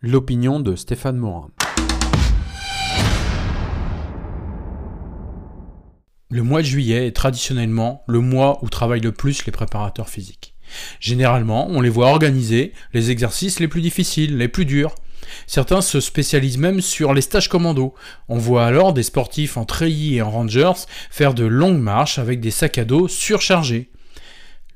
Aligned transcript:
L'opinion 0.00 0.60
de 0.60 0.76
Stéphane 0.76 1.16
Morin. 1.16 1.50
Le 6.30 6.42
mois 6.44 6.62
de 6.62 6.66
juillet 6.66 7.08
est 7.08 7.16
traditionnellement 7.16 8.04
le 8.06 8.20
mois 8.20 8.60
où 8.62 8.68
travaillent 8.68 9.00
le 9.00 9.10
plus 9.10 9.44
les 9.44 9.50
préparateurs 9.50 10.08
physiques. 10.08 10.54
Généralement, 11.00 11.66
on 11.68 11.80
les 11.80 11.88
voit 11.88 12.10
organiser 12.10 12.72
les 12.94 13.10
exercices 13.10 13.58
les 13.58 13.66
plus 13.66 13.80
difficiles, 13.80 14.36
les 14.36 14.46
plus 14.46 14.64
durs. 14.64 14.94
Certains 15.46 15.80
se 15.80 16.00
spécialisent 16.00 16.58
même 16.58 16.80
sur 16.80 17.14
les 17.14 17.20
stages 17.20 17.48
commando. 17.48 17.94
On 18.28 18.38
voit 18.38 18.64
alors 18.66 18.92
des 18.92 19.02
sportifs 19.02 19.56
en 19.56 19.64
treillis 19.64 20.16
et 20.16 20.22
en 20.22 20.30
rangers 20.30 20.72
faire 21.10 21.34
de 21.34 21.44
longues 21.44 21.80
marches 21.80 22.18
avec 22.18 22.40
des 22.40 22.50
sacs 22.50 22.78
à 22.78 22.84
dos 22.84 23.08
surchargés. 23.08 23.90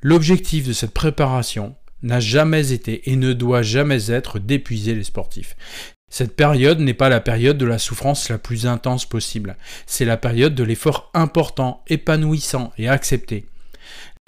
L'objectif 0.00 0.66
de 0.66 0.72
cette 0.72 0.94
préparation 0.94 1.76
n'a 2.02 2.20
jamais 2.20 2.72
été 2.72 3.10
et 3.10 3.16
ne 3.16 3.32
doit 3.32 3.62
jamais 3.62 4.10
être 4.10 4.38
d'épuiser 4.38 4.94
les 4.94 5.04
sportifs. 5.04 5.56
Cette 6.10 6.36
période 6.36 6.80
n'est 6.80 6.92
pas 6.92 7.08
la 7.08 7.20
période 7.20 7.56
de 7.56 7.64
la 7.64 7.78
souffrance 7.78 8.28
la 8.28 8.36
plus 8.36 8.66
intense 8.66 9.06
possible, 9.06 9.56
c'est 9.86 10.04
la 10.04 10.18
période 10.18 10.54
de 10.54 10.62
l'effort 10.62 11.10
important, 11.14 11.82
épanouissant 11.88 12.72
et 12.76 12.88
accepté. 12.88 13.46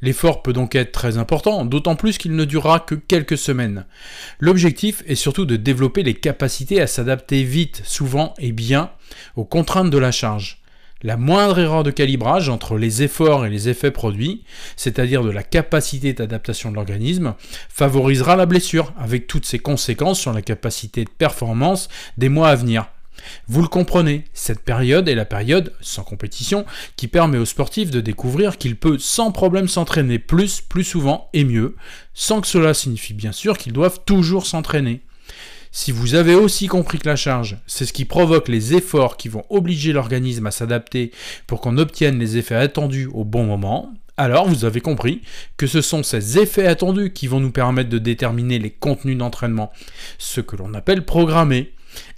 L'effort 0.05 0.43
peut 0.43 0.53
donc 0.53 0.75
être 0.75 0.93
très 0.93 1.17
important, 1.17 1.65
d'autant 1.65 1.97
plus 1.97 2.19
qu'il 2.19 2.37
ne 2.37 2.45
durera 2.45 2.79
que 2.79 2.95
quelques 2.95 3.39
semaines. 3.39 3.87
L'objectif 4.39 5.03
est 5.07 5.15
surtout 5.15 5.47
de 5.47 5.57
développer 5.57 6.03
les 6.03 6.13
capacités 6.13 6.83
à 6.83 6.87
s'adapter 6.87 7.43
vite, 7.43 7.81
souvent 7.87 8.35
et 8.39 8.53
bien 8.53 8.91
aux 9.35 9.47
contraintes 9.47 9.89
de 9.89 9.97
la 9.97 10.13
charge. 10.13 10.61
La 11.03 11.17
moindre 11.17 11.59
erreur 11.59 11.85
de 11.85 11.91
calibrage 11.91 12.51
entre 12.51 12.77
les 12.77 13.03
efforts 13.03 13.47
et 13.47 13.51
les 13.51 13.71
effets 13.71 13.91
produits, 13.91 14.45
c'est-à-dire 14.77 15.23
de 15.23 15.31
la 15.31 15.43
capacité 15.43 16.13
d'adaptation 16.13 16.71
de 16.71 16.77
l'organisme, 16.77 17.35
favorisera 17.71 18.37
la 18.37 18.47
blessure, 18.47 18.93
avec 18.99 19.27
toutes 19.27 19.47
ses 19.47 19.59
conséquences 19.59 20.21
sur 20.21 20.35
la 20.35 20.43
capacité 20.43 21.05
de 21.05 21.11
performance 21.11 21.89
des 22.19 22.29
mois 22.29 22.49
à 22.49 22.57
venir. 22.57 22.91
Vous 23.49 23.63
le 23.63 23.69
comprenez, 23.69 24.25
cette 24.33 24.61
période 24.61 25.09
est 25.09 25.15
la 25.15 25.25
période, 25.25 25.73
sans 25.81 26.03
compétition, 26.03 26.65
qui 26.97 27.09
permet 27.09 27.39
aux 27.39 27.45
sportifs 27.45 27.91
de 27.91 28.01
découvrir 28.01 28.59
qu'il 28.59 28.77
peut 28.77 28.99
sans 28.99 29.33
problème 29.33 29.69
s'entraîner 29.69 30.19
plus, 30.19 30.61
plus 30.61 30.85
souvent 30.85 31.29
et 31.33 31.45
mieux, 31.45 31.77
sans 32.15 32.41
que 32.41 32.47
cela 32.47 32.75
signifie 32.75 33.15
bien 33.15 33.33
sûr 33.33 33.59
qu'ils 33.59 33.73
doivent 33.73 34.01
toujours 34.05 34.47
s'entraîner. 34.47 35.03
Si 35.77 35.91
vous 35.91 36.15
avez 36.15 36.37
aussi 36.37 36.69
compris 36.69 37.01
que 37.01 37.09
la 37.09 37.17
charge, 37.17 37.59
c'est 37.67 37.85
ce 37.85 37.93
qui 37.93 38.05
provoque 38.05 38.47
les 38.47 38.75
efforts 38.75 39.17
qui 39.17 39.29
vont 39.29 39.45
obliger 39.51 39.93
l'organisme 39.93 40.47
à 40.47 40.53
s'adapter 40.53 41.11
pour 41.49 41.61
qu'on 41.61 41.79
obtienne 41.79 42.19
les 42.19 42.37
effets 42.37 42.55
attendus 42.55 43.09
au 43.13 43.25
bon 43.25 43.45
moment, 43.45 43.93
alors 44.17 44.49
vous 44.49 44.65
avez 44.65 44.81
compris 44.81 45.23
que 45.57 45.67
ce 45.67 45.81
sont 45.81 46.05
ces 46.05 46.39
effets 46.39 46.69
attendus 46.69 47.13
qui 47.13 47.27
vont 47.27 47.41
nous 47.41 47.51
permettre 47.51 47.91
de 47.91 47.99
déterminer 47.99 48.61
les 48.61 48.71
contenus 48.71 49.19
d'entraînement, 49.19 49.73
ce 50.19 50.41
que 50.41 50.55
l'on 50.55 50.75
appelle 50.75 51.05
programmer, 51.05 51.73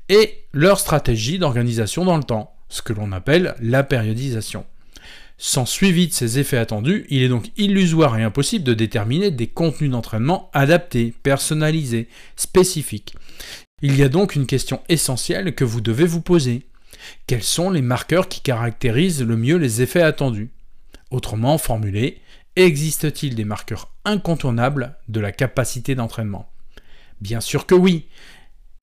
et 0.08 0.44
leur 0.52 0.78
stratégie 0.78 1.38
d'organisation 1.38 2.04
dans 2.04 2.16
le 2.16 2.24
temps, 2.24 2.54
ce 2.68 2.82
que 2.82 2.92
l'on 2.92 3.12
appelle 3.12 3.54
la 3.60 3.82
périodisation. 3.82 4.64
Sans 5.38 5.66
suivi 5.66 6.08
de 6.08 6.12
ces 6.12 6.38
effets 6.38 6.56
attendus, 6.56 7.04
il 7.10 7.22
est 7.22 7.28
donc 7.28 7.50
illusoire 7.58 8.18
et 8.18 8.22
impossible 8.22 8.64
de 8.64 8.72
déterminer 8.72 9.30
des 9.30 9.46
contenus 9.46 9.90
d'entraînement 9.90 10.50
adaptés, 10.54 11.12
personnalisés, 11.22 12.08
spécifiques. 12.36 13.14
Il 13.82 13.96
y 13.96 14.02
a 14.02 14.08
donc 14.08 14.34
une 14.34 14.46
question 14.46 14.80
essentielle 14.88 15.54
que 15.54 15.64
vous 15.64 15.82
devez 15.82 16.06
vous 16.06 16.22
poser. 16.22 16.66
Quels 17.26 17.42
sont 17.42 17.70
les 17.70 17.82
marqueurs 17.82 18.28
qui 18.28 18.40
caractérisent 18.40 19.22
le 19.22 19.36
mieux 19.36 19.58
les 19.58 19.82
effets 19.82 20.00
attendus? 20.00 20.48
Autrement 21.10 21.58
formulé, 21.58 22.22
existe-t-il 22.56 23.34
des 23.34 23.44
marqueurs 23.44 23.92
incontournables 24.06 24.96
de 25.08 25.20
la 25.20 25.32
capacité 25.32 25.94
d'entraînement? 25.94 26.50
Bien 27.20 27.42
sûr 27.42 27.66
que 27.66 27.74
oui. 27.74 28.06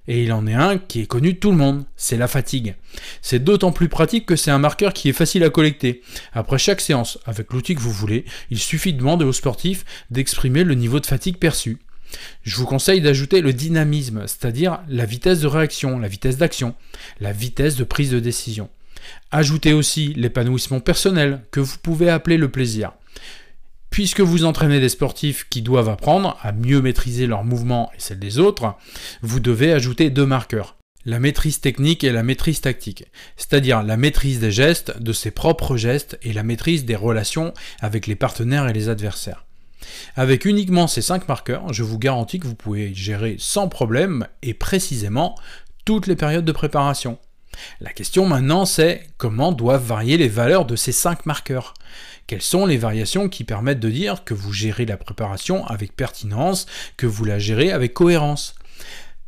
Et 0.07 0.23
il 0.23 0.33
en 0.33 0.47
est 0.47 0.53
un 0.53 0.77
qui 0.77 1.01
est 1.01 1.05
connu 1.05 1.33
de 1.33 1.37
tout 1.37 1.51
le 1.51 1.57
monde, 1.57 1.85
c'est 1.95 2.17
la 2.17 2.27
fatigue. 2.27 2.75
C'est 3.21 3.43
d'autant 3.43 3.71
plus 3.71 3.87
pratique 3.87 4.25
que 4.25 4.35
c'est 4.35 4.51
un 4.51 4.59
marqueur 4.59 4.93
qui 4.93 5.07
est 5.07 5.13
facile 5.13 5.43
à 5.43 5.49
collecter. 5.49 6.01
Après 6.33 6.57
chaque 6.57 6.81
séance, 6.81 7.19
avec 7.25 7.53
l'outil 7.53 7.75
que 7.75 7.81
vous 7.81 7.91
voulez, 7.91 8.25
il 8.49 8.59
suffit 8.59 8.93
de 8.93 8.99
demander 8.99 9.23
aux 9.23 9.33
sportifs 9.33 9.85
d'exprimer 10.11 10.63
le 10.63 10.75
niveau 10.75 10.99
de 10.99 11.05
fatigue 11.05 11.37
perçu. 11.37 11.77
Je 12.43 12.57
vous 12.57 12.65
conseille 12.65 13.01
d'ajouter 13.01 13.41
le 13.41 13.53
dynamisme, 13.53 14.23
c'est-à-dire 14.27 14.81
la 14.87 15.05
vitesse 15.05 15.39
de 15.39 15.47
réaction, 15.47 15.97
la 15.99 16.07
vitesse 16.07 16.37
d'action, 16.37 16.75
la 17.19 17.31
vitesse 17.31 17.75
de 17.75 17.83
prise 17.83 18.11
de 18.11 18.19
décision. 18.19 18.69
Ajoutez 19.31 19.73
aussi 19.73 20.13
l'épanouissement 20.13 20.79
personnel, 20.79 21.41
que 21.51 21.59
vous 21.59 21.77
pouvez 21.81 22.09
appeler 22.09 22.37
le 22.37 22.49
plaisir. 22.49 22.91
Puisque 23.93 24.21
vous 24.21 24.43
entraînez 24.43 24.79
des 24.79 24.89
sportifs 24.89 25.45
qui 25.51 25.61
doivent 25.61 25.87
apprendre 25.87 26.35
à 26.41 26.51
mieux 26.51 26.81
maîtriser 26.81 27.27
leurs 27.27 27.43
mouvements 27.43 27.91
et 27.95 27.99
celles 27.99 28.17
des 28.17 28.39
autres, 28.39 28.73
vous 29.21 29.39
devez 29.39 29.71
ajouter 29.71 30.09
deux 30.09 30.25
marqueurs. 30.25 30.77
La 31.05 31.19
maîtrise 31.19 31.61
technique 31.61 32.03
et 32.03 32.11
la 32.11 32.23
maîtrise 32.23 32.59
tactique, 32.59 33.05
c'est-à-dire 33.37 33.83
la 33.83 33.95
maîtrise 33.95 34.39
des 34.39 34.49
gestes, 34.49 34.99
de 34.99 35.13
ses 35.13 35.29
propres 35.29 35.77
gestes 35.77 36.17
et 36.23 36.33
la 36.33 36.41
maîtrise 36.41 36.85
des 36.85 36.95
relations 36.95 37.53
avec 37.81 38.07
les 38.07 38.15
partenaires 38.15 38.67
et 38.67 38.73
les 38.73 38.89
adversaires. 38.89 39.45
Avec 40.15 40.45
uniquement 40.45 40.87
ces 40.87 41.03
5 41.03 41.27
marqueurs, 41.27 41.71
je 41.71 41.83
vous 41.83 41.99
garantis 41.99 42.39
que 42.39 42.47
vous 42.47 42.55
pouvez 42.55 42.95
gérer 42.95 43.35
sans 43.37 43.67
problème 43.67 44.25
et 44.41 44.55
précisément 44.55 45.35
toutes 45.85 46.07
les 46.07 46.15
périodes 46.15 46.45
de 46.45 46.51
préparation. 46.51 47.19
La 47.79 47.91
question 47.91 48.25
maintenant 48.25 48.65
c'est 48.65 49.07
comment 49.17 49.51
doivent 49.51 49.85
varier 49.85 50.17
les 50.17 50.29
valeurs 50.29 50.65
de 50.65 50.75
ces 50.75 50.91
5 50.91 51.27
marqueurs? 51.27 51.75
Quelles 52.27 52.41
sont 52.41 52.65
les 52.65 52.77
variations 52.77 53.29
qui 53.29 53.43
permettent 53.43 53.79
de 53.79 53.89
dire 53.89 54.23
que 54.23 54.33
vous 54.33 54.53
gérez 54.53 54.85
la 54.85 54.97
préparation 54.97 55.65
avec 55.65 55.95
pertinence, 55.95 56.65
que 56.97 57.05
vous 57.05 57.25
la 57.25 57.39
gérez 57.39 57.71
avec 57.71 57.93
cohérence? 57.93 58.55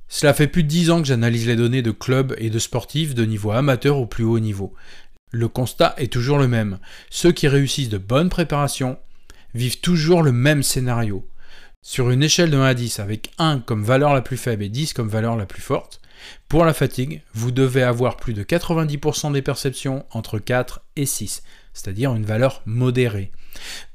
Cela 0.08 0.34
fait 0.34 0.48
plus 0.48 0.64
de 0.64 0.70
10 0.70 0.92
ans 0.92 1.02
que 1.02 1.08
j'analyse 1.08 1.48
les 1.48 1.56
données 1.56 1.82
de 1.82 1.92
clubs 1.92 2.36
et 2.38 2.50
de 2.50 2.60
sportifs 2.60 3.16
de 3.16 3.26
niveau 3.26 3.52
amateur 3.52 3.98
au 3.98 4.06
plus 4.06 4.24
haut 4.24 4.40
niveau. 4.40 4.74
Le 5.32 5.48
constat 5.48 5.96
est 5.98 6.14
toujours 6.14 6.38
le 6.38 6.48
même. 6.48 6.80
Ceux 7.10 7.32
qui 7.32 7.48
réussissent 7.48 7.90
de 7.90 7.98
bonnes 7.98 8.30
préparations 8.30 8.98
vivent 9.54 9.82
toujours 9.82 10.24
le 10.24 10.32
même 10.32 10.64
scénario. 10.64 11.28
Sur 11.82 12.10
une 12.10 12.24
échelle 12.24 12.50
de 12.50 12.58
1 12.58 12.64
à 12.64 12.74
10 12.74 13.00
avec 13.00 13.32
1 13.38 13.60
comme 13.60 13.84
valeur 13.84 14.14
la 14.14 14.22
plus 14.22 14.38
faible 14.38 14.64
et 14.64 14.70
10 14.70 14.94
comme 14.94 15.10
valeur 15.10 15.36
la 15.36 15.46
plus 15.46 15.62
forte, 15.62 16.02
pour 16.48 16.66
la 16.66 16.74
fatigue, 16.74 17.22
vous 17.34 17.52
devez 17.52 17.84
avoir 17.84 18.18
plus 18.18 18.34
de 18.34 18.44
90% 18.44 19.34
des 19.34 19.42
perceptions 19.42 20.06
entre 20.12 20.40
4 20.40 20.82
et 20.96 21.06
6, 21.06 21.44
c'est-à-dire 21.76 22.16
une 22.16 22.26
valeur 22.26 22.64
modérée. 22.66 23.32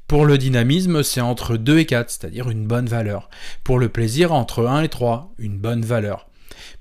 Pour 0.07 0.25
le 0.25 0.37
dynamisme, 0.37 1.03
c'est 1.03 1.21
entre 1.21 1.57
2 1.57 1.79
et 1.79 1.85
4, 1.85 2.09
c'est-à-dire 2.09 2.49
une 2.49 2.67
bonne 2.67 2.87
valeur. 2.87 3.29
Pour 3.63 3.79
le 3.79 3.89
plaisir, 3.89 4.31
entre 4.31 4.67
1 4.67 4.83
et 4.83 4.89
3, 4.89 5.33
une 5.37 5.57
bonne 5.57 5.83
valeur. 5.83 6.27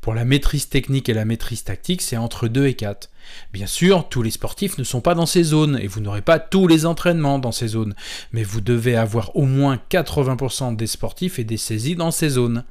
Pour 0.00 0.14
la 0.14 0.24
maîtrise 0.24 0.68
technique 0.68 1.08
et 1.08 1.14
la 1.14 1.24
maîtrise 1.24 1.64
tactique, 1.64 2.02
c'est 2.02 2.16
entre 2.16 2.48
2 2.48 2.66
et 2.66 2.74
4. 2.74 3.10
Bien 3.52 3.66
sûr, 3.66 4.08
tous 4.08 4.22
les 4.22 4.30
sportifs 4.30 4.78
ne 4.78 4.84
sont 4.84 5.00
pas 5.00 5.14
dans 5.14 5.26
ces 5.26 5.42
zones 5.42 5.78
et 5.80 5.86
vous 5.86 6.00
n'aurez 6.00 6.22
pas 6.22 6.38
tous 6.38 6.66
les 6.66 6.86
entraînements 6.86 7.38
dans 7.38 7.52
ces 7.52 7.68
zones, 7.68 7.94
mais 8.32 8.42
vous 8.42 8.60
devez 8.60 8.96
avoir 8.96 9.36
au 9.36 9.44
moins 9.44 9.78
80% 9.90 10.76
des 10.76 10.86
sportifs 10.86 11.38
et 11.38 11.44
des 11.44 11.56
saisies 11.56 11.96
dans 11.96 12.10
ces 12.10 12.30
zones. 12.30 12.64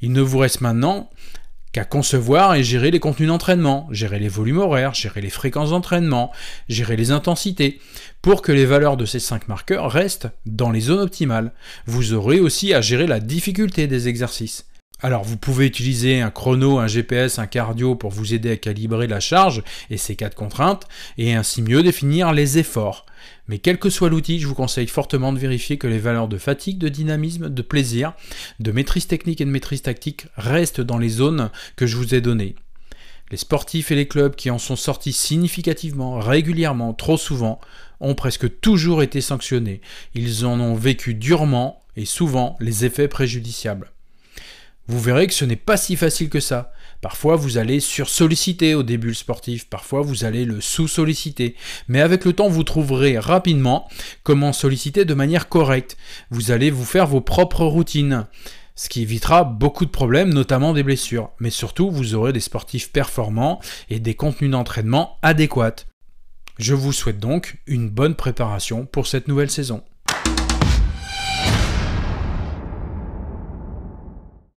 Il 0.00 0.12
ne 0.12 0.20
vous 0.20 0.38
reste 0.38 0.60
maintenant 0.60 1.10
qu'à 1.72 1.84
concevoir 1.84 2.54
et 2.54 2.62
gérer 2.62 2.90
les 2.90 3.00
contenus 3.00 3.28
d'entraînement, 3.28 3.88
gérer 3.90 4.18
les 4.18 4.28
volumes 4.28 4.58
horaires, 4.58 4.94
gérer 4.94 5.20
les 5.20 5.30
fréquences 5.30 5.70
d'entraînement, 5.70 6.30
gérer 6.68 6.96
les 6.96 7.10
intensités, 7.10 7.80
pour 8.20 8.42
que 8.42 8.52
les 8.52 8.66
valeurs 8.66 8.96
de 8.96 9.06
ces 9.06 9.18
5 9.18 9.48
marqueurs 9.48 9.90
restent 9.90 10.28
dans 10.46 10.70
les 10.70 10.80
zones 10.80 11.00
optimales. 11.00 11.52
Vous 11.86 12.12
aurez 12.12 12.40
aussi 12.40 12.74
à 12.74 12.80
gérer 12.80 13.06
la 13.06 13.20
difficulté 13.20 13.86
des 13.86 14.08
exercices. 14.08 14.66
Alors 15.04 15.24
vous 15.24 15.36
pouvez 15.36 15.66
utiliser 15.66 16.20
un 16.20 16.30
chrono, 16.30 16.78
un 16.78 16.86
GPS, 16.86 17.40
un 17.40 17.46
cardio 17.46 17.96
pour 17.96 18.12
vous 18.12 18.34
aider 18.34 18.52
à 18.52 18.56
calibrer 18.56 19.08
la 19.08 19.18
charge 19.18 19.64
et 19.90 19.96
ces 19.96 20.14
quatre 20.14 20.36
contraintes, 20.36 20.86
et 21.18 21.34
ainsi 21.34 21.60
mieux 21.60 21.82
définir 21.82 22.32
les 22.32 22.58
efforts. 22.58 23.04
Mais 23.52 23.58
quel 23.58 23.78
que 23.78 23.90
soit 23.90 24.08
l'outil, 24.08 24.40
je 24.40 24.46
vous 24.46 24.54
conseille 24.54 24.86
fortement 24.86 25.30
de 25.30 25.38
vérifier 25.38 25.76
que 25.76 25.86
les 25.86 25.98
valeurs 25.98 26.26
de 26.26 26.38
fatigue, 26.38 26.78
de 26.78 26.88
dynamisme, 26.88 27.50
de 27.50 27.60
plaisir, 27.60 28.14
de 28.60 28.72
maîtrise 28.72 29.06
technique 29.06 29.42
et 29.42 29.44
de 29.44 29.50
maîtrise 29.50 29.82
tactique 29.82 30.24
restent 30.38 30.80
dans 30.80 30.96
les 30.96 31.10
zones 31.10 31.50
que 31.76 31.86
je 31.86 31.98
vous 31.98 32.14
ai 32.14 32.22
données. 32.22 32.54
Les 33.30 33.36
sportifs 33.36 33.90
et 33.90 33.94
les 33.94 34.08
clubs 34.08 34.34
qui 34.34 34.50
en 34.50 34.58
sont 34.58 34.74
sortis 34.74 35.12
significativement, 35.12 36.18
régulièrement, 36.18 36.94
trop 36.94 37.18
souvent, 37.18 37.60
ont 38.00 38.14
presque 38.14 38.58
toujours 38.62 39.02
été 39.02 39.20
sanctionnés. 39.20 39.82
Ils 40.14 40.46
en 40.46 40.58
ont 40.58 40.74
vécu 40.74 41.12
durement 41.12 41.82
et 41.94 42.06
souvent 42.06 42.56
les 42.58 42.86
effets 42.86 43.06
préjudiciables. 43.06 43.92
Vous 44.88 44.98
verrez 44.98 45.26
que 45.26 45.34
ce 45.34 45.44
n'est 45.44 45.56
pas 45.56 45.76
si 45.76 45.96
facile 45.96 46.30
que 46.30 46.40
ça. 46.40 46.71
Parfois, 47.02 47.34
vous 47.34 47.58
allez 47.58 47.80
sur-solliciter 47.80 48.76
au 48.76 48.84
début 48.84 49.08
le 49.08 49.14
sportif, 49.14 49.68
parfois 49.68 50.02
vous 50.02 50.24
allez 50.24 50.44
le 50.44 50.60
sous-solliciter. 50.60 51.56
Mais 51.88 52.00
avec 52.00 52.24
le 52.24 52.32
temps, 52.32 52.48
vous 52.48 52.62
trouverez 52.62 53.18
rapidement 53.18 53.88
comment 54.22 54.52
solliciter 54.52 55.04
de 55.04 55.12
manière 55.12 55.48
correcte. 55.48 55.96
Vous 56.30 56.52
allez 56.52 56.70
vous 56.70 56.84
faire 56.84 57.08
vos 57.08 57.20
propres 57.20 57.64
routines, 57.64 58.28
ce 58.76 58.88
qui 58.88 59.02
évitera 59.02 59.42
beaucoup 59.42 59.84
de 59.84 59.90
problèmes, 59.90 60.32
notamment 60.32 60.72
des 60.72 60.84
blessures. 60.84 61.30
Mais 61.40 61.50
surtout, 61.50 61.90
vous 61.90 62.14
aurez 62.14 62.32
des 62.32 62.38
sportifs 62.38 62.92
performants 62.92 63.60
et 63.90 63.98
des 63.98 64.14
contenus 64.14 64.52
d'entraînement 64.52 65.18
adéquats. 65.22 65.84
Je 66.60 66.74
vous 66.74 66.92
souhaite 66.92 67.18
donc 67.18 67.58
une 67.66 67.90
bonne 67.90 68.14
préparation 68.14 68.86
pour 68.86 69.08
cette 69.08 69.26
nouvelle 69.26 69.50
saison. 69.50 69.82